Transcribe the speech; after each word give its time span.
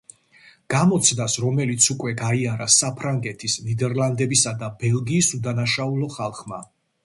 გამოცდას, 0.73 1.35
რომელიც 1.43 1.89
უკვე 1.95 2.15
გაიარა 2.23 2.67
საფრანგეთის, 2.77 3.59
ნიდერლანდებისა 3.69 4.57
და 4.65 4.73
ბელგიის 4.83 5.33
უდანაშაულო 5.41 6.13
ხალხმა. 6.19 6.65